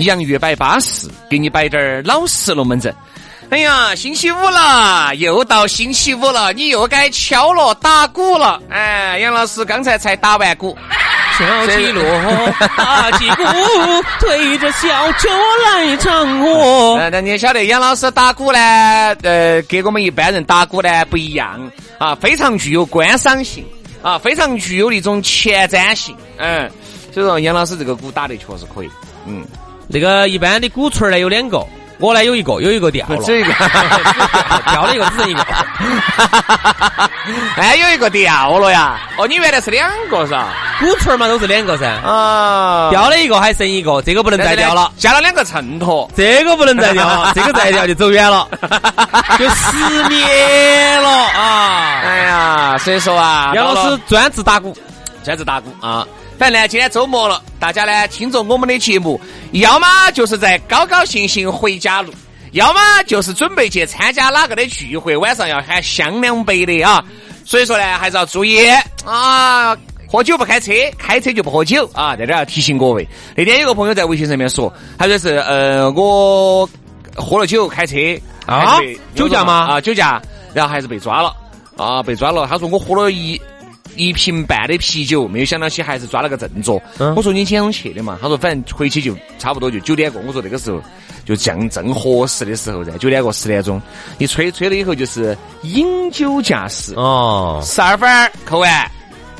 [0.00, 2.94] 洋芋摆巴适，给你摆点儿老实龙门阵。
[3.50, 8.62] 哎呀，星期五了，又到星期五了，你又该敲锣打鼓了。
[8.70, 10.78] 哎，杨老师刚才才打完鼓，
[11.36, 12.04] 敲起锣，
[12.78, 13.42] 打起鼓，
[14.20, 15.28] 推着小车
[15.64, 16.94] 来唱和。
[16.94, 18.58] 呃，那你晓得杨老师打鼓呢？
[19.22, 23.64] 呃，跟我们一般人打鼓呢不一样啊，非常具有观赏性
[24.00, 26.16] 啊，非常具有一种前瞻性。
[26.38, 26.70] 嗯，
[27.12, 28.90] 所以说杨老师这个鼓打得确实可以。
[29.26, 29.44] 嗯。
[29.92, 31.60] 那个一般的鼓槌儿呢有两个，
[31.98, 33.52] 我呢有一个，有一个掉了，只一个
[34.70, 35.44] 掉了一个，只剩一个。
[37.56, 38.98] 哎，有一个掉了呀！
[39.18, 40.48] 哦，你原来是两个是吧？
[40.78, 41.86] 鼓槌儿嘛都是两个噻。
[42.04, 48.48] 啊，掉了一个还剩一个，这个不能再掉了，加了两个衬托，这个不能再掉了， 这个再掉就走远了，
[49.38, 52.00] 就失灭了啊！
[52.04, 54.76] 哎呀，所以说啊，杨老师专职打鼓，
[55.24, 56.06] 专职打鼓啊。
[56.40, 59.20] 反正呢，今天周末了，大家呢听着我们的节目，
[59.52, 62.10] 要么就是在高高兴兴回家路，
[62.52, 67.04] 要么就是准备去参加哪个的聚会，晚上要喊香两杯的啊。
[67.44, 68.66] 所以说呢，还是要注意
[69.04, 69.76] 啊，
[70.10, 72.16] 喝酒不开车，开车就不喝酒啊。
[72.16, 73.06] 在这儿要提醒各位。
[73.36, 76.66] 那天有个朋友在微信上面说，他说是呃，我
[77.14, 77.96] 喝了酒开车
[78.46, 78.78] 啊，
[79.14, 79.66] 酒驾吗？
[79.72, 80.18] 啊，酒驾，
[80.54, 81.36] 然后还是被抓了
[81.76, 82.46] 啊，被抓了。
[82.46, 83.38] 他说我喝了一。
[84.00, 86.80] 一瓶半的啤酒，没有想到起还是抓了个正着。
[87.14, 88.18] 我说你几点钟去的嘛？
[88.22, 90.22] 他说反正回去就差不多就九点过。
[90.26, 90.80] 我说那个时候
[91.26, 93.80] 就正正合适的时候噻，九点过十点钟，
[94.16, 96.94] 你吹吹了以后就是饮酒驾驶。
[96.94, 98.08] 哦，十二分
[98.46, 98.90] 扣完，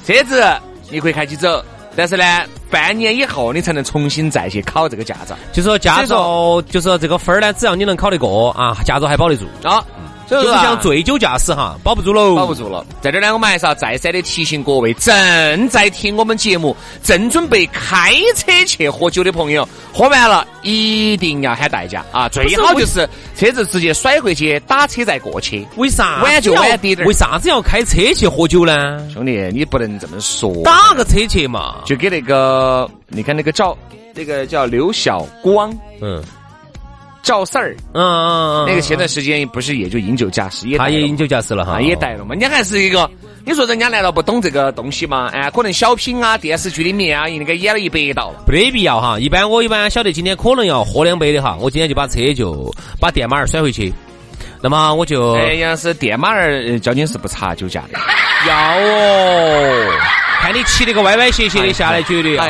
[0.06, 0.44] 车子
[0.91, 1.65] 你可以开起走，
[1.97, 2.25] 但是呢，
[2.71, 5.34] 半年以后你才能重新再去考这个驾照。
[5.53, 9.82] 就说驾照，就说这个分儿呢，只要你能考得过啊，驾照还保得住啊。
[10.30, 12.86] 就是像醉酒驾驶哈，保不住喽，保不住了。
[13.00, 22.28] 在这儿呢，我们还是要再三的提醒各位正在听我们节目、正准备开车去喝酒的朋友，喝完了一定要喊代驾啊！
[22.28, 25.66] 最好就是车子直接甩回去，打车再过去。
[25.76, 26.22] 为啥？
[26.22, 27.06] 晚就晚点点。
[27.06, 29.04] 为啥子要开车去喝酒呢？
[29.12, 30.62] 兄弟，你不能这么说。
[30.62, 33.76] 打个车去嘛，就给那个，你看那个赵，
[34.14, 36.22] 那个叫刘晓光，嗯。
[37.30, 42.34] 赵四儿，嗯嗯嗯，那个前段时间不是也就饮酒驾驶，他也饮酒驾驶了哈，也逮了嘛。
[42.34, 43.08] 你还是一个，
[43.46, 45.30] 你说人家难道不懂这个东西吗？
[45.32, 49.16] 哎，可能小品啊、电视剧里面啊，应该演了一百道了，没得必要哈。
[49.20, 53.92] 一般我一般晓得今天可能要喝两杯的哈，我今天就把车就把电马儿甩回去，
[54.60, 57.98] 那么我就，哎，要是电马儿交警是不查酒驾的，
[58.48, 59.92] 要哦，
[60.41, 62.44] 看你骑那个歪歪斜斜的下来，绝对要。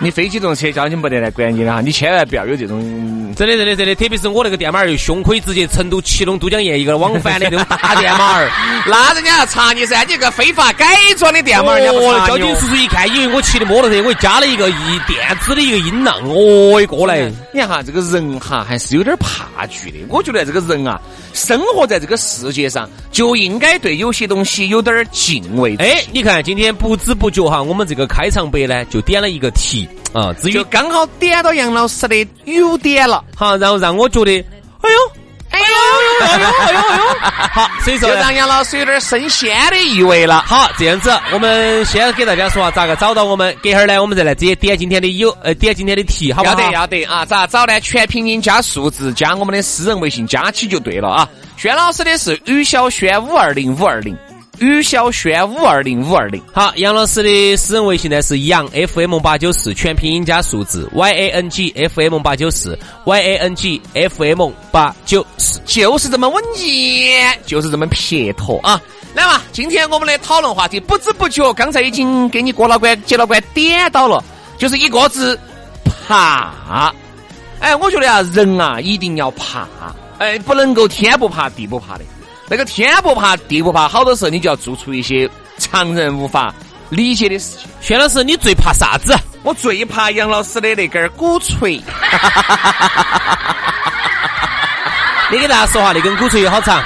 [0.00, 2.80] 你非机动车交警不得来管你的哈，你千万不要有这种
[3.34, 8.50] 真的真的真的，特别是我那个电马儿，又凶可以直接成都祁隆都江堰一个往返的那种大电马儿，
[8.86, 19.98] 那人家要查你噻，你个非法改装的电马儿，交警叔叔一看，以为我骑的摩托车，我加了一个一电子的一个音浪，哦，一过来，你看哈，这个人哈还是有点怕惧的。
[20.08, 21.00] 我觉得这个人啊，
[21.32, 25.74] 生活在这个世界上，就应该对有些东西有点敬畏。
[25.78, 29.87] 哎，你看今天不知不觉哈，我们这个开场白呢，就点了一个题。
[30.12, 34.32] 啊，至于刚好点到杨老师的优点了，好，然后让我觉得，
[34.80, 34.98] 哎呦，
[35.50, 35.66] 哎呦，
[36.20, 36.80] 哎呦，哎呦，哎呦，
[37.52, 40.44] 好，所以说让杨老师有点升仙的意味了。
[40.46, 46.58] 好，这样子，我们先给大家说咋个找到我们，隔会儿呢，我们再来直接点今天的有，呃，点今天的题，好不好？
[46.58, 47.24] 要得，要得啊！
[47.26, 47.78] 咋找呢？
[47.80, 51.28] 全拼音加数字加我们的私人微信加起就对了啊。
[51.56, 54.16] 轩老师的是于小轩五二零五二零。
[54.60, 56.42] 于小轩五二零五二零。
[56.52, 64.50] 好，杨老师的私人微信呢是杨 FM 八九四，全拼音加数字 Y A N G F M 八九四 Y A N G F M
[64.70, 68.80] 八九四，就是这么稳健，就是这么撇脱啊！
[69.14, 74.22] 来嘛，今天我们的讨论话题不知不觉，刚才已经给你郭老倌、杰老倌点到了，
[74.58, 75.38] 就是一个字
[75.84, 76.92] 怕。
[77.60, 79.66] 哎，我觉得啊，人啊一定要怕，
[80.18, 82.04] 哎，不能够天不怕地不怕的。
[82.48, 85.28] 那个天不怕地不怕，好多时候你就要做出一些
[85.58, 86.54] 常人无法
[86.88, 87.68] 理解的事情。
[87.80, 89.14] 薛老师，你最怕啥子？
[89.42, 91.80] 我最怕杨老师的那根鼓槌。
[95.30, 96.82] 你给大家说话那根鼓槌有好长？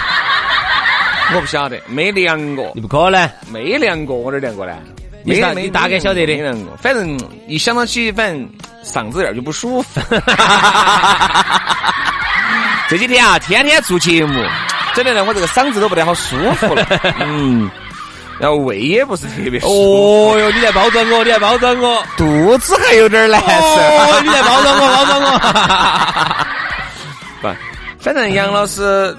[1.35, 2.73] 我不晓得，没量过。
[2.75, 4.77] 你不可能，没量过，我哪量过呢？
[5.25, 6.35] 你你大概晓得的。
[6.35, 7.17] 没量过，反正
[7.47, 8.47] 一想到起，反正
[8.85, 10.01] 嗓子眼就不舒服。
[12.89, 14.45] 这几天啊，天天做节目。
[14.97, 16.87] 真的呢，我这个嗓子都不得好舒服了，
[17.21, 17.71] 嗯，
[18.39, 20.33] 然后胃也不是特别舒服。
[20.33, 23.47] 哦哟，你在包装我，你在包装我，肚子还有点难受。
[23.47, 25.39] 哦，你在包装我，包装我。
[27.49, 27.49] 不，
[27.99, 29.17] 反正杨老师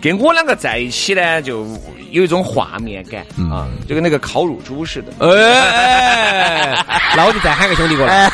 [0.00, 1.66] 跟我两个在一起呢，就
[2.10, 3.20] 有一种画面感
[3.52, 5.12] 啊，就跟那个烤乳猪似的。
[5.26, 6.74] 哎，
[7.16, 8.30] 那我就再喊个兄弟过来。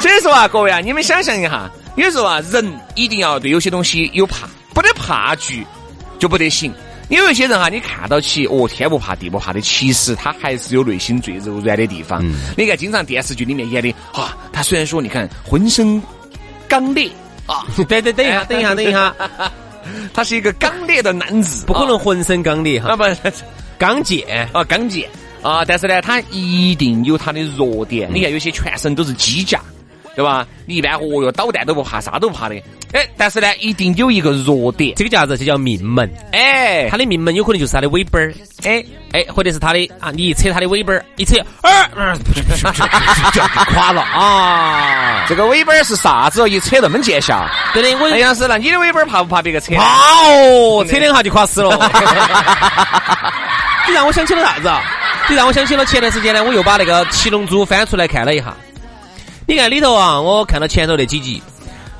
[0.00, 4.48] 所以说啊，各位啊，你们想象一下，有时候啊，人一定要对有些东西有怕。
[4.74, 5.66] 不得怕惧
[6.18, 6.72] 就不得行。
[7.08, 12.24] 有一些人哈，你看到起哦，天不怕地不怕的，其实他还是有内心最柔软的地方。
[12.56, 16.00] 你看，经常电视剧里面演的啊，他虽然说你看浑身
[16.68, 17.10] 刚烈
[17.46, 19.12] 啊， 对对，等一下，等一下，等一下，
[20.14, 23.02] 他是一个刚烈的男子， 不可能浑身刚烈哈，不，
[23.76, 25.08] 刚健啊，刚健
[25.42, 28.08] 啊，但是呢，他一定有他的弱点。
[28.14, 29.60] 你看，有些全身都是机甲。
[30.14, 30.46] 对吧？
[30.66, 32.54] 你一般哦哟，导弹都不怕，啥都不怕的。
[32.92, 35.38] 哎，但是呢，一定有一个弱点，这个叫啥子？
[35.38, 36.10] 就叫命门。
[36.32, 38.34] 哎，他的命门有可能就是他的尾巴儿。
[38.64, 41.88] 哎哎，或者是他的啊，你一扯他的尾巴儿，一扯，啊，
[43.32, 43.40] 就
[43.72, 45.24] 垮了啊！
[45.28, 46.48] 这个尾巴儿是啥子？
[46.50, 47.48] 一扯那么见效？
[47.72, 49.72] 对的，我杨老师，那你的尾巴儿怕不怕别个扯？
[49.76, 49.84] 怕
[50.26, 51.70] 哦，扯两下就垮死了。
[53.86, 54.82] 你让我想起了啥子啊？
[55.28, 58.54] 你让我想起了前段时间呢，我又把那个《七龙珠》翻出来看了一下。
[59.50, 61.42] 你看里头啊，我看到前头那几集，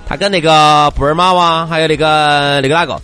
[0.08, 2.96] 他跟那个布尔玛哇，还有那个那个哪个，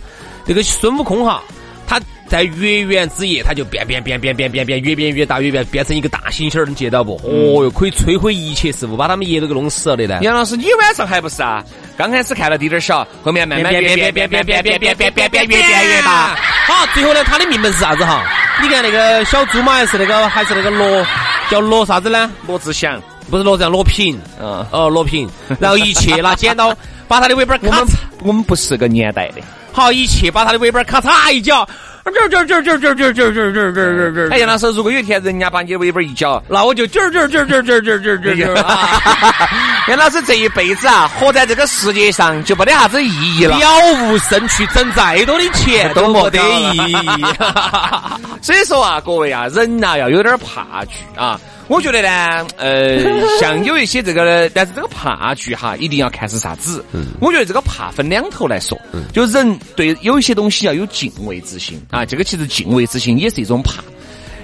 [0.45, 1.43] 那个孙悟空哈，
[1.85, 1.99] 他
[2.29, 7.15] 在月圆之夜，他就变变变变变变变，越变越大，越变变成一个大猩猩，你见到不？
[7.25, 10.19] 哦哟，可以摧毁一切事物，把他们爷都给弄死了的呢。
[10.21, 11.61] 杨老师，你晚上还不是啊？
[11.97, 16.37] 刚开始看了滴点小，后面慢慢变变变变变变变变变变变越变越大。
[16.67, 18.23] 好，最后呢，他的命门是啥子哈？
[18.61, 21.05] 你看那个小猪嘛，还是那个还是那个罗，
[21.51, 22.31] 叫罗啥子呢？
[22.47, 22.97] 罗志祥。
[23.29, 25.29] 不是罗样罗平，嗯，哦，罗平，
[25.59, 26.75] 然后一切拿剪刀
[27.07, 27.85] 把他的尾巴咔嚓，
[28.23, 29.41] 我们不是个年代的，
[29.71, 31.67] 好，一切把他的尾巴咔嚓一脚，
[32.05, 38.53] 这这这这这这这这这这这，哎，杨老师，如果有一天人家把你的尾巴一脚，那我就这这这这这这这这这，
[39.89, 43.67] 杨老师这一辈子啊，活在这个世界上就没得啥子意义了，了
[44.05, 47.25] 无生趣，挣再多的钱都没得意义。
[48.41, 51.37] 所以说啊，各位啊，人呐要有点怕惧啊。
[51.67, 52.99] 我觉得呢，呃，
[53.39, 56.83] 像有一些这个，但是这个怕惧哈，一定要看是啥子。
[57.19, 58.79] 我觉得这个怕分两头来说，
[59.13, 62.05] 就人对有一些东西要有敬畏之心啊。
[62.05, 63.83] 这个其实敬畏之心也是一种怕。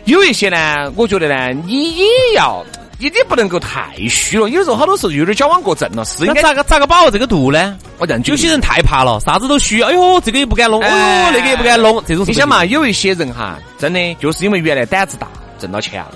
[0.06, 2.06] 有一些呢，我觉得呢，你也
[2.36, 2.62] 要，
[3.00, 4.50] 你你不能够太虚了。
[4.50, 6.04] 有时候好多时候有点矫枉过正了。
[6.04, 7.78] 是应该咋个咋个把握这个度呢？
[8.00, 9.82] 我这样有些人太怕了，啥子都虚。
[9.82, 12.04] 哎呦，这个也不敢弄，哎呦，那个也不敢弄。
[12.06, 15.28] 这种你想嘛，有一些人哈，真的就是因为原来胆子大，
[15.58, 16.12] 挣到钱了。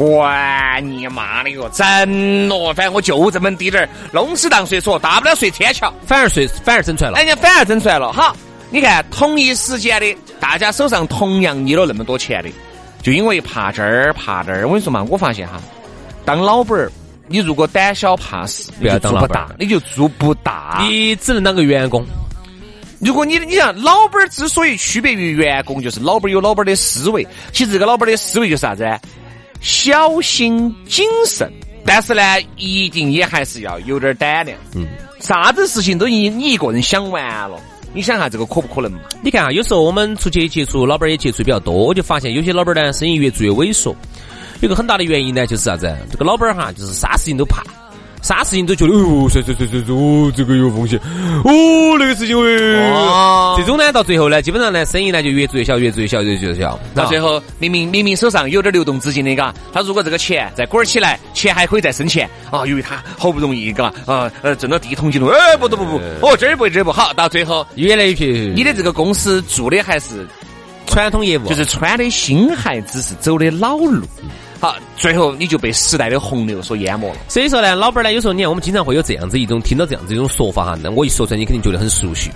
[0.00, 1.68] 管你妈的哟！
[1.74, 7.18] 整咯，反正我就这么滴点儿，弄死当睡说，大不了睡天桥，反而睡反而整出来了。
[7.18, 8.10] 人家反而整出来了。
[8.10, 8.34] 好，
[8.70, 12.48] 你看同一时间的，大家手上同样捏了那么多钱的，
[13.02, 14.66] 就因为怕这儿怕那儿。
[14.66, 15.60] 我跟你说嘛，我发现哈，
[16.24, 16.90] 当老板儿，
[17.28, 22.06] 你如果胆小怕事，不要当老板，你就做不大，你只能当个员工。
[23.00, 27.26] 如果你你想，老板儿之所以区别于员工，就是老板儿有老板儿的思维。
[27.52, 28.82] 其实这个老板儿的思维就是啥子？
[29.60, 31.52] 小心谨慎，
[31.84, 32.22] 但是呢，
[32.56, 34.58] 一定也还是要有点胆量。
[34.74, 34.86] 嗯，
[35.20, 37.58] 啥子事情都你你一个人想完了，
[37.92, 39.00] 你想下这个可不可能嘛？
[39.22, 43.94] 你看啊，有时候我们出去接触老板也接触比较多，我就发现有些老板呢，生意越做越萎缩，
[44.60, 45.94] 有个很大的原因呢，就是啥子？
[46.10, 47.62] 这个老板哈，就是啥事情都怕。
[48.22, 50.98] 啥事情都觉得哦，算算算算算，哦，这个有风险，
[51.44, 56.78] 哦，那个事情哦，这种呢，到最后呢，基本上呢，生意呢就越做越小，越做越小，越做越小。
[56.94, 68.26] 到最后，明明明明手上有点流动资金的，嘎，他如果这个钱再滚起来，钱还可以再生钱啊，由于他好不容易，嘎，啊，呃，挣到第一桶金了，哎，不不不不，哦，这儿不这儿不好，到最后越来越撇。
[68.54, 70.26] 你的这个公司做的还是
[70.86, 74.02] 传统业务就是穿的新，鞋只是走的老路。
[74.60, 77.16] 好，最后你就被时代的洪流所淹没了。
[77.28, 82.30] 所以说呢，老板呢，有时候你看我们经常会有这样子一种听到这样子一种说法哈，那我一说出来你肯定觉得很熟悉。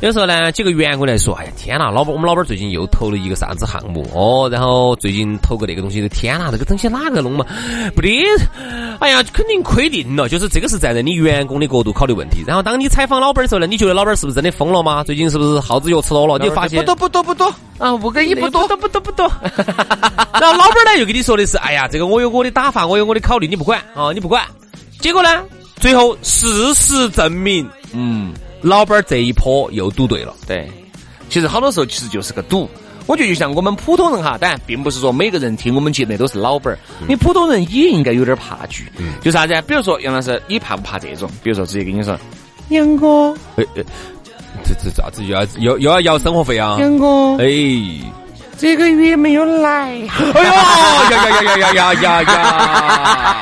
[0.00, 7.44] 有时候呢，几个员工来说，哎呀天呐，老板，我们老板最近又投了一个啥子项目哦，然后最近投个那个东西，天呐，这个东西哪个弄嘛？
[7.94, 8.08] 不得，
[8.98, 10.26] 哎呀，肯定亏定了。
[10.26, 12.42] 就是这个是站在你员工的角度考虑问题。
[12.46, 15.04] 然后当你采访老板的时候呢，你觉得老板是不是真的疯了吗？
[15.04, 16.38] 最近是不是耗子药吃多了？
[16.42, 19.30] 你发现不多不多不多啊，五个亿不多不多不多不多。
[20.40, 24.42] 然后老板呢又跟你说的是，哎呀，这个我有我的打法，我有我的考虑，你不管啊，你不管。
[24.98, 25.28] 结果呢，
[25.76, 28.32] 最后事实证明，嗯。
[28.62, 30.70] 老板这一波又赌对了，对，
[31.28, 32.68] 其实好多时候其实就是个赌。
[33.06, 38.84] 我觉得就像我们普通人哈，当然并不是说每个人听我们节目都是老板儿，你普通人也应该有点怕剧。
[39.20, 39.62] 就啥子？
[39.66, 41.28] 比如说杨老师，你怕不怕这种？
[41.42, 42.16] 比如说直接跟你说，
[42.68, 46.76] 杨哥，这这咋子又要又又要要生活费啊？
[46.78, 47.48] 杨哥，哎，
[48.56, 49.90] 这个月没有来。
[50.34, 53.36] 哎呀呀呀呀呀呀呀呀！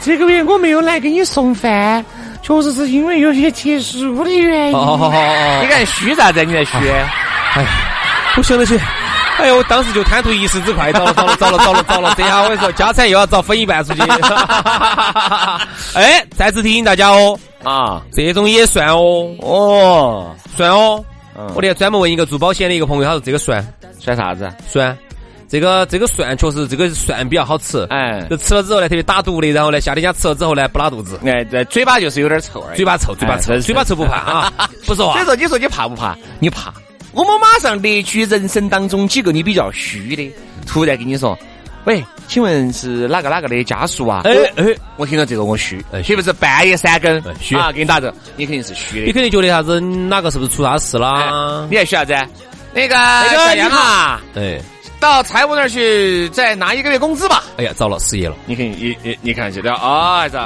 [0.00, 2.04] 这个月我没有来给你送饭。
[2.46, 4.78] 确实是因为有些特殊的原因。
[4.78, 6.44] 你看虚啥子？
[6.44, 6.76] 你在虚？
[6.88, 7.66] 哎，
[8.36, 8.78] 我想得起。
[9.38, 12.14] 哎呦，我当时就贪图一时之快，糟了糟了糟了糟了糟了！
[12.16, 14.00] 这下我跟你说，家产又要遭分一半出去。
[15.94, 21.04] 哎，再次提醒大家哦，啊，这种也算哦，哦，算哦。
[21.54, 23.66] 我连专门问一个做保险的一个朋友，他说这个算
[23.98, 24.48] 算啥子？
[24.68, 24.96] 算。
[25.48, 34.52] 这个这个蒜确实，这个蒜比较好吃，哎，就吃了之后呢，特别打毒的，然后呢，夏天家吃了之后呢，不拉肚子，哎，这嘴巴就是有点臭，嘴巴臭，嘴巴臭，嘴巴臭不怕啊，
[34.86, 35.12] 不说话。
[35.14, 36.16] 所以说，你说你怕不怕？
[36.40, 36.74] 你怕？
[37.12, 40.34] 我们马上列举人生当中几个你比较虚的，
[40.66, 41.38] 突然跟你说，
[41.84, 44.22] 喂，请问是哪个哪个的家属啊？
[44.24, 44.64] 哎哎，
[44.96, 47.70] 我听到这个我虚，是不是半夜三更虚啊？
[47.70, 49.80] 给你打着，你肯定是虚的，你肯定觉得啥子？
[49.80, 51.68] 哪个是不是出啥事了？
[51.70, 52.14] 你还虚啥子？
[52.74, 54.60] 那个小杨啊，哎。
[54.98, 57.44] 到财务那儿去，再拿一个月工资吧。
[57.58, 58.36] 哎呀，糟了，失业了。
[58.46, 60.38] 你看，你你你看，这个啊，孩子，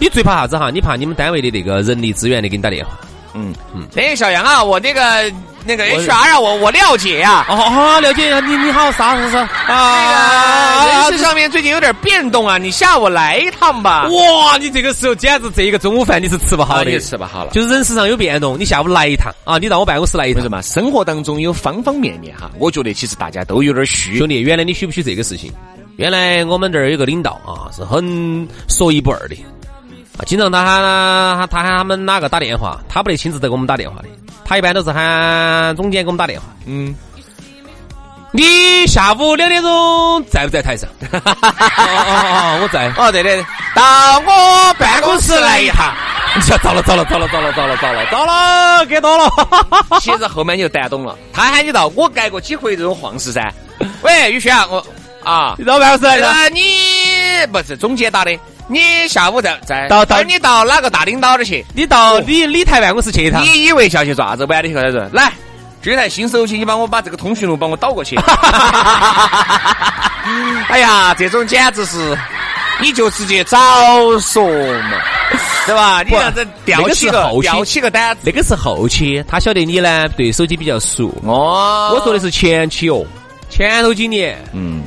[0.00, 0.70] 你最怕啥子哈？
[0.70, 2.98] 你怕你们单位的那个人力资源的给你打电话。
[3.38, 5.32] 嗯嗯，哎小杨啊，我那个。
[5.66, 9.40] 那个 HR 啊，我我了解呀，哦哦，了解，你你好，啥啥啥
[9.70, 10.86] 啊？
[10.86, 14.08] 人事上面最近有点变动啊，你下午来一趟吧。
[14.08, 17.50] 哇，你这个时候简直这一个中午饭你是吃不好的，你吃不好了。
[17.50, 20.62] 就是人事上有变动，你下午来一趟啊，你到我办公室来一趟嘛。
[20.62, 24.16] 生活当中有方方面面哈，我觉得其实大家都有点虚。
[24.16, 25.52] 兄弟，原来你虚不虚这个事情？
[25.96, 29.36] 原来我们这儿有个领导啊，是很说一不二的
[30.18, 34.08] 啊，经常他他他喊他们哪个打电话，他不得亲自给我们打电话的。
[34.44, 36.46] 他一般都是喊总监给我们打电话。
[36.66, 36.94] 嗯，
[38.32, 40.88] 你下午两点钟在不在台上？
[41.12, 41.20] 哦
[41.76, 42.12] 哦
[42.56, 42.92] 哦，我在。
[42.96, 43.44] 哦，对对，
[43.74, 45.94] 到我办公室来一趟。
[46.62, 49.30] 糟了糟了糟了糟了糟了糟了糟了，给多了。
[50.00, 51.16] 其实后面你就难懂了。
[51.32, 53.52] 他喊你到，我盖过几回这种晃事噻。
[54.02, 54.84] 喂，宇轩，我
[55.24, 56.48] 啊，你到办公室来了。
[56.50, 56.60] 你
[57.50, 58.38] 不是总监打的。
[58.70, 61.64] 你下午在在到到你到哪个大领导那儿去？
[61.74, 63.42] 你到你理台办公室去一趟。
[63.42, 64.44] 你以为下去做啥子？
[64.44, 65.32] 玩的去在这来，
[65.80, 68.14] 这台新手机，你帮我把这个通讯录帮我导过去。
[70.68, 72.14] 哎呀，这种简直是，
[72.82, 73.56] 你就直接早
[74.20, 74.98] 说嘛，
[75.64, 76.02] 对吧？
[76.02, 81.10] 你这样子调起个调起个单，那个是后期，他晓得你呢对手机比较熟。
[81.24, 83.02] 哦，我说的是前期哦，
[83.48, 84.82] 前头几年，嗯。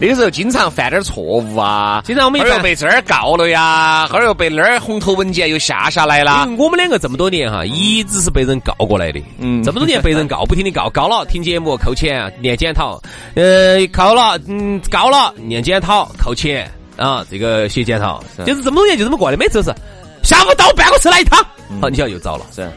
[0.00, 6.48] 那个时候经常犯点错误啊，经常我们又被这儿告了呀，后儿又被那儿红头文件又下下来了。
[6.58, 9.22] 我们两个这么多年哈，一直是被人告过来的。
[9.38, 12.98] 嗯，这么多年被人告，不停的告， 告了听节目扣钱念检讨，
[13.34, 16.66] 呃，告了嗯告了念检讨扣钱。
[16.96, 19.74] 啊，这个写检讨，就是这么多年就这么过的，每次都是
[20.22, 21.42] 下午到办公室来一趟，
[21.80, 22.44] 好，你晓得又遭了。
[22.54, 22.70] 是。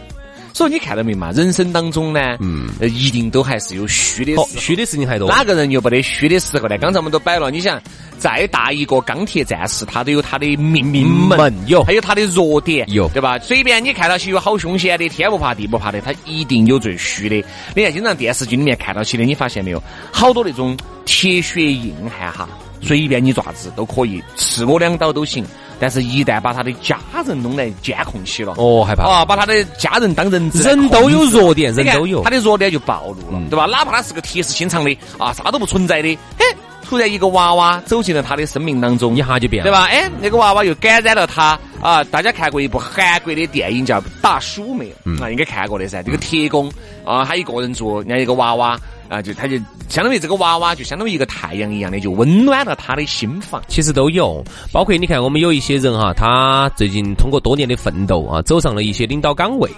[0.53, 1.31] 所以你看到没嘛？
[1.31, 5.27] 人生当中呢，嗯，一定都还是有虚的事，虚的事情还多。
[5.27, 6.77] 哪个人又不得虚的时候呢？
[6.77, 7.81] 刚才我们都摆了，你想，
[8.17, 13.37] 再大一个钢铁战士，他都有他的命命门，有，还有他的弱点，有，对吧？
[13.39, 17.35] 随便你看到起有好凶险的，天不怕地不怕的，他一定有最虚的。
[17.75, 19.81] 你看，经常电视剧里面看到起的，你发现没有？
[20.11, 22.47] 好多那种铁血硬汉哈，
[22.81, 25.45] 随便你爪子都可以，刺我两刀都行。
[25.79, 29.25] 但是，一旦把他的家人弄来监控起了，哦，害怕啊！
[29.25, 33.65] 把他的家人当人质，人都有弱点，人都有，他的弱点就暴露了，对吧？
[33.65, 36.45] 哪怕他是个铁石心肠的啊，啥都不存在的，嘿，
[36.83, 39.85] 突然一个娃娃走进了他的生命当中，一下就变了，对吧？
[39.85, 42.03] 哎，那个娃娃又感染了他啊！
[42.05, 45.23] 大家看过一部韩国的电影叫《大叔》没有？
[45.23, 46.03] 啊，应该看过的噻。
[46.03, 46.71] 这个铁工
[47.05, 48.79] 啊，他一个人住，人家一个娃娃。
[49.09, 49.57] 啊，就他就
[49.89, 53.61] 相当于这个娃娃，就相当于一个太阳一样的，就温暖了他的心房。
[53.67, 59.69] 其实都有，包括你看，我们有一些人哈，他最近通过多年的奋斗啊，走上了一些领导岗位。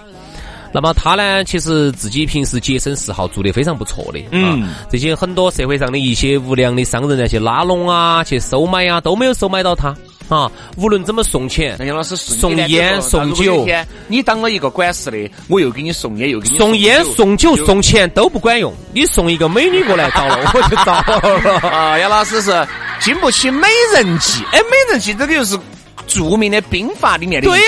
[0.76, 4.20] 那么他呢，其实自己平时洁身自好，做得非常不错的。
[4.30, 9.96] 嗯，这些很多社会上的一些无良的商人呢，去拉拢啊，去收买啊，都没有收买到他。
[10.28, 13.66] 啊，无论怎么送钱，杨老师送烟送酒，
[14.06, 21.58] 你当了一个管事的，我又给你送烟，又给你送烟送酒送钱都不管用，你送一个美女过来，糟了， 我就糟了。
[21.70, 22.52] 啊，杨老师是
[23.00, 25.58] 经不起美人计，哎，美人计这个就是
[26.06, 27.48] 著名的兵法里面的。
[27.48, 27.64] 对呀，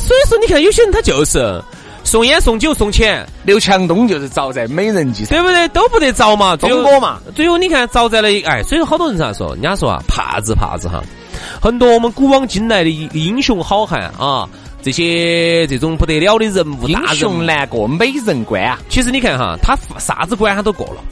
[0.00, 1.60] 所以说你看有些人他就是
[2.04, 5.66] 送烟送酒送钱，刘强东就是着在美人计上，对不对？
[5.68, 9.54] 都不得着嘛，中国嘛，最后你看着在了，哎，所以说好多人咋说？
[9.54, 11.02] 人家说啊，怕子怕子哈。
[11.60, 14.46] 很多我们古往今来的英雄好汉啊，
[14.82, 18.78] 这些这种不得了的人物，英雄难过美人关啊。
[18.88, 21.02] 其实你看哈，他啥子关他都过了，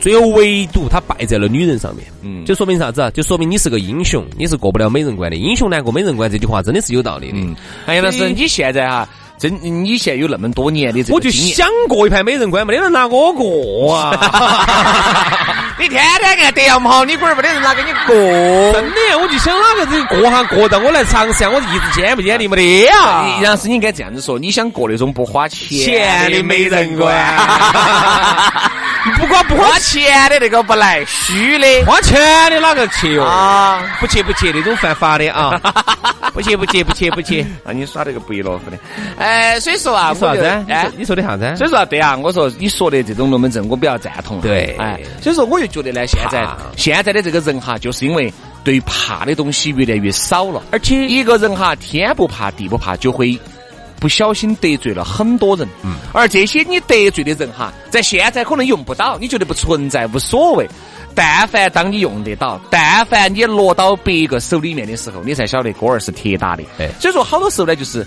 [0.00, 2.06] 最后唯独他败在了女人上面。
[2.22, 3.10] 嗯，就说明啥子啊？
[3.10, 5.36] 就说明你是个英雄，你是过不了美人关的。
[5.36, 7.38] 英雄难过美人关这句话真的是有道理的。
[7.38, 9.08] 嗯，还有的是你现在哈。
[9.40, 14.12] 真，你现在有那么多年的这个我就想过一盘美人关，没得人拿我过啊！
[15.80, 18.14] 你天天看德阳跑，你龟儿没得人拿给你过。
[18.14, 23.40] 真的，我就想哪个子过哈过到我来尝试下，我一直坚不坚定没得呀？
[23.42, 27.16] 杨师，你应该这样子说，你想过那种不花钱的 美人关。
[29.16, 32.20] 不光不花钱的那个不来，虚的，花钱
[32.50, 33.24] 的哪个去哟？
[33.24, 35.58] 啊，不去不去，那种犯法的啊！
[36.34, 38.78] 不去不去不去不去，那 你耍那个不亦乐乎的？
[39.18, 40.44] 哎，所以说啊，说啥子？
[40.68, 41.54] 哎，你说的啥子？
[41.56, 44.40] 所以说啊，对啊，我说你说的这种龙门阵，我比较赞同。
[44.40, 48.32] 对，哎，所以说我就觉得呢，现在现在的这个人哈，就是因为
[48.62, 53.38] 对怕的东西越来越少了，而且一个人哈，天不怕地不怕，就会。
[53.98, 60.66] 不小心得罪了很多人，嗯，而这些你得罪的人哈，在现在可能用不到，你觉得不存在无所谓。
[61.14, 66.62] 但凡当你用得到，但凡你落到别个手里面的时候，你才晓得锅儿是铁打的。
[66.78, 68.06] 哎，所以说好多时候呢，就是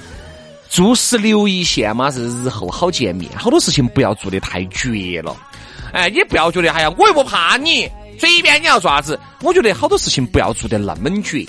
[0.70, 3.30] 做事留一线嘛，是日后好见面。
[3.36, 5.36] 好多事情不要做的太绝了。
[5.92, 9.20] 哎，你不要觉得哎呀，我又不怕你，随便你要做啥子。
[9.42, 11.46] 我觉得好多事情不要做的那么绝，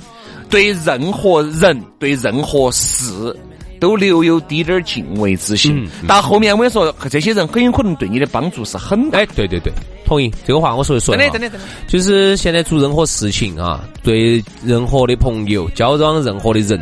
[0.50, 3.34] 对任何人，对任何事。
[3.80, 9.18] 都留有滴点儿敬畏之心，到后面我跟你说，这些人很有可能对你的帮助是很大。
[9.18, 9.70] 哎，对对对，
[10.04, 11.22] 同意这个话，我说的说的。
[11.22, 11.66] 真的真的真的。
[11.88, 16.80] 就是现在做任何事情啊，对任何的朋友、交往任何的人，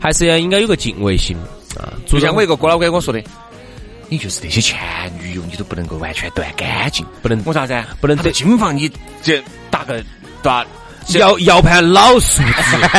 [0.00, 1.36] 还是要应该有个敬畏心
[1.76, 1.92] 啊。
[2.06, 3.22] 就像我一个哥老倌跟我说的，
[4.08, 4.78] 你就是那些前
[5.20, 7.82] 女友，你都不能够完全断干净，不能我啥子？
[8.00, 8.90] 不能在金房你
[9.22, 10.02] 这打个
[10.42, 10.64] 打
[11.08, 12.42] 要要盘老数字。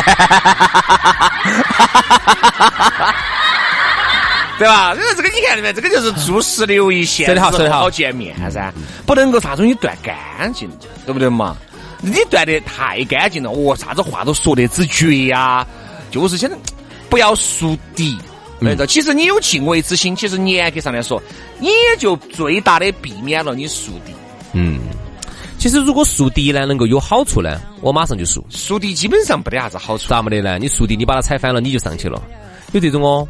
[4.59, 4.93] 对吧？
[4.93, 8.71] 因为这个你看到没，这个就是做事留一线，说的好，好，好见面噻，
[9.05, 10.69] 不能够啥东西断干净，
[11.05, 11.57] 对不对嘛？
[12.01, 15.65] 你断的太干净了，哦，啥子话都说得之绝呀，
[16.11, 16.55] 就是现在
[17.09, 18.17] 不要树敌，
[18.59, 21.21] 那个其实你有敬畏之心，其实严格上来说，
[21.59, 24.13] 你也就最大的避免了你树敌。
[24.53, 24.81] 嗯，
[25.57, 28.45] 其实如果树敌呢，能够有好处呢，我马上就树。
[28.49, 30.07] 树敌基本上没得啥子好处。
[30.09, 30.59] 咋没得呢？
[30.59, 32.21] 你树敌，你把它踩翻了，你就上去了，
[32.73, 33.27] 有这种哦。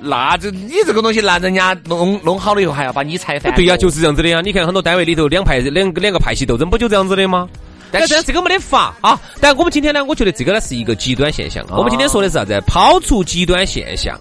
[0.00, 3.54] 那这你这个东西，那人家弄弄好了以后，还要把你拆翻？
[3.54, 4.40] 对呀，就是这样子的呀。
[4.40, 7.48] 你看很多单位里头，两派两两个派系斗争，不就这样子的吗？
[7.92, 9.20] 但是这个没得法啊。
[9.40, 11.64] 但我们今天呢，我觉得这个呢是一个极端现象。
[11.70, 12.62] 我们今天说的是啥子？
[12.66, 14.18] 抛出极端现象。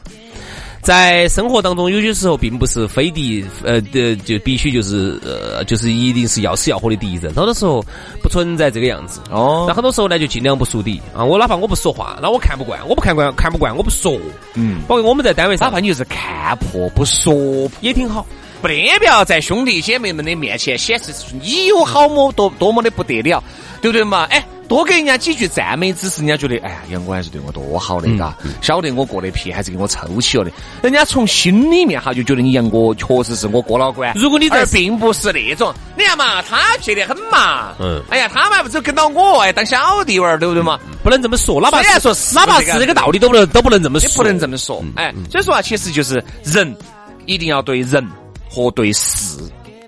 [0.82, 7.34] 在生活当中，有些时候并不是非敌，呃，的就必须就是呃，就是一定是要死要活的敌人。
[7.34, 7.84] 很多时候
[8.24, 9.20] 不存在这个样子。
[9.30, 9.65] 哦。
[9.68, 11.24] 那很多时候呢，就尽量不树敌啊。
[11.24, 14.18] 我哪怕我不说话，那我看不惯，我不看惯，看不惯，我不说。
[14.56, 14.82] 嗯。
[14.88, 17.34] 包括我们在单位上，哪怕你就是看破不说
[17.82, 18.26] 也挺好，
[18.62, 23.44] 不得不要在兄弟姐妹们的面前显示出你有好么多多么的不得了，
[23.82, 24.24] 对不对嘛？
[24.32, 24.44] 哎。
[24.69, 30.51] 多给人家几句赞美，之词人家觉得，哎呀，杨哥还是对我多好的，嘎，晓得我过得皮，还是给我凑起了的。
[30.84, 34.13] 人家从心里面哈就觉得你杨哥确实是我哥老倌。
[34.15, 40.79] 如果你在，并不是那种，你看嘛，他撇得很嘛，嗯，哎呀，他嘛不是跟到我哎当小弟玩儿，对不对嘛？
[41.03, 44.86] 不能这么说，哪怕虽然说哪怕是这个道理都不能都不能这么说，不能这么说。
[44.95, 46.77] 哎，所以说啊，其实就是人
[47.25, 48.08] 一定要对人
[48.47, 49.39] 和对事。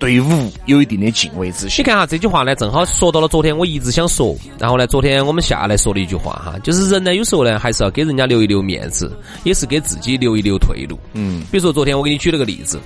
[0.02, 1.76] 对物有一定的敬畏之心。
[1.78, 10.98] 你看哈，这句话呢，正好说到了昨天我一直想说，然后呢，昨天我们下来说的一句话哈，就是人呢，有时候呢，还是要给人家留一留面子，也是给自己留一留退路。
[11.12, 12.80] 嗯，比如说昨天我给你举了个例子，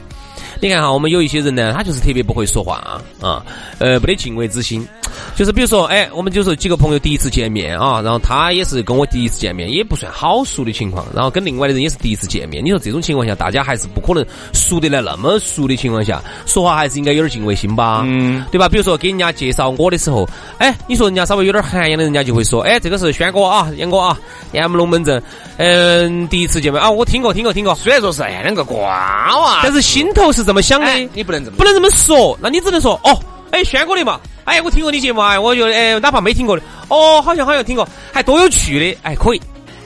[0.60, 2.76] 你看哈，我们有一些人呢，他就是特别不会说话
[3.20, 3.44] 啊，
[3.78, 4.86] 呃，没得敬畏之心。
[5.34, 12.64] 就是比如说，哎，我们就说几个朋友第一次见面啊，然后他也是跟我第一次见面，也不算好熟的情况，然后跟另外的人也是第一次见面。
[12.64, 18.68] 你说这种情况下，大家还是不可能熟得来那么熟的情况下，说话还是应该有点敬畏心吧，嗯，对吧？
[18.68, 24.18] 比如说给人家介绍我的时候，哎，你说人家稍微有点涵养的，人家就会说，哎，这个是轩哥啊，杨哥啊，
[24.52, 25.22] 杨木龙门阵，
[25.56, 27.74] 嗯，第一次见面啊，我听过，听过，听过。
[27.74, 33.18] 虽然说是哎两个瓜娃，但是心头是这么想的，你不能这么不能这么说，那你只能说哦。
[33.52, 39.40] 哎，轩哥的嘛，哎，我听过你节目哎，我觉得哎，哪怕没听过的，哦，好像好像听过，还多有趣的，哎，可以。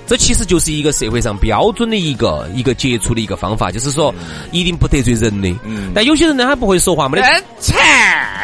[0.06, 4.12] 这其实就是一个社会上标准的一个一个接触的一个方法，就是说
[4.50, 5.54] 一定不得罪人的。
[5.62, 5.92] 嗯。
[5.94, 7.44] 但有些人呢，他不会说话，没得。
[7.60, 7.74] 切，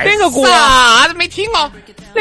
[0.05, 0.49] 哪个瓜？
[0.49, 1.73] 啥子没听过？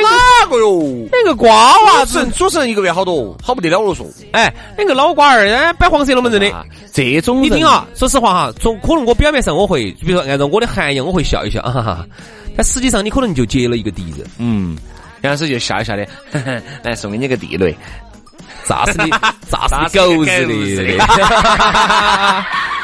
[0.02, 1.08] 哪个哟？
[1.12, 2.26] 那个瓜娃子？
[2.36, 4.06] 主持人一个月好多，好不得了了说。
[4.32, 6.52] 哎，那个老瓜儿，摆黄色龙门阵的，
[6.94, 12.06] 这种你听啊，说实话哈，从可能我表面上我会，比如说按照我的涵养，我会笑一笑，哈哈。
[12.58, 14.26] 但实际上，你可能就结了一个敌人。
[14.38, 14.78] 嗯，
[15.22, 16.08] 杨老师就笑一笑的，
[16.84, 17.76] 来 送给你个地雷，
[18.66, 19.10] 炸死你，
[19.52, 20.84] 炸死你狗日的！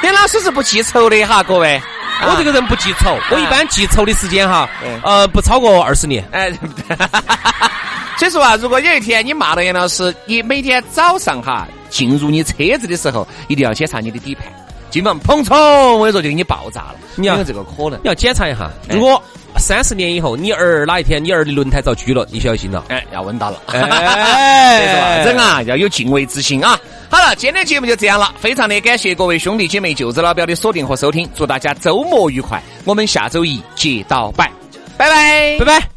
[0.03, 1.81] 杨 老师是不记仇的哈，各位。
[2.27, 4.69] 我这个人不记仇，我一般记仇的时间哈，
[5.03, 6.23] 呃，不超过二十年。
[6.31, 6.51] 哎，
[8.17, 14.45] 所以说啊，如果有一天你骂了杨老师，你每天早上哈进入你车子的时候，一定要检查你的底盘，
[14.89, 15.55] 基本上砰砰，
[15.95, 16.95] 我跟你说就给你爆炸了。
[17.15, 19.21] 你要有这个可能，你要检查一下，如果。
[19.57, 22.85] 三十年以后，你儿哪一天你儿的轮胎遭锯了，你小心了。
[22.87, 23.61] 哎，要稳到了。
[23.67, 26.79] 哎， 人啊要有敬畏之心啊。
[27.10, 32.62] 好了，今天的节目就这样了，非常的感谢各位兄弟姐妹、舅子老表的锁定和收听，祝大家周末愉快。
[32.84, 34.50] 我们下周一接到拜，
[34.96, 35.88] 拜拜，拜拜。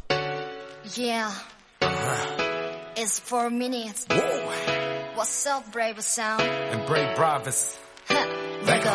[0.95, 1.29] Yeah,
[2.95, 4.05] it's four minutes.
[5.15, 6.41] What's up, brave sound?
[6.41, 7.75] And brave brothers.
[8.65, 8.89] Let go.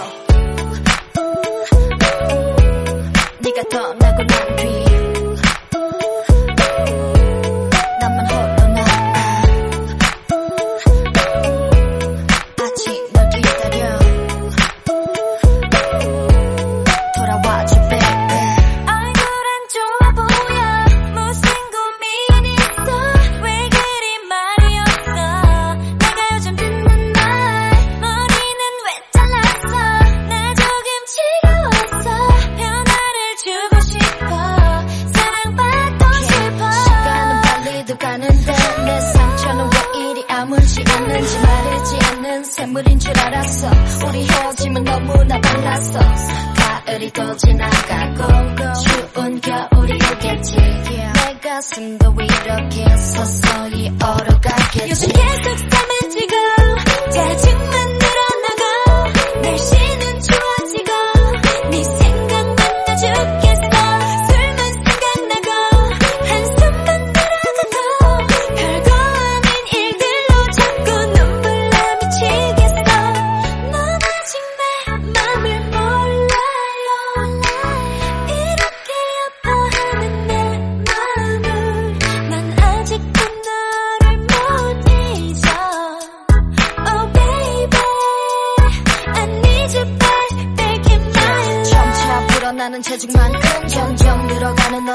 [3.40, 5.07] 네가 더 나고 난 뒤.
[49.67, 54.89] 겨울이 오겠지 내 가슴도 이렇게 서서히 얼어가겠지.
[54.89, 55.57] 요즘 계속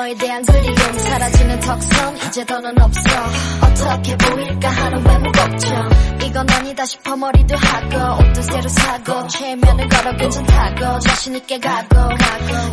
[0.04, 2.16] 너에 대한 그리움 사라지는 턱선.
[2.28, 3.00] 이제 더는 없어.
[3.62, 5.88] 어떻게 보일까 하는 외모 걱정.
[6.26, 9.26] 이건 아니다 싶어 머리도 하고 옷도 새로 사고.
[9.28, 10.98] 최면을 걸어 괜찮다고.
[10.98, 11.96] 자신있게 가고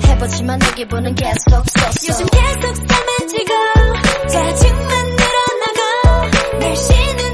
[0.08, 3.54] 해보지만 내 기분은 계속 쏘쏘 요즘 계속 싸매지고
[4.28, 7.31] 짜증만 늘어나고 날씨는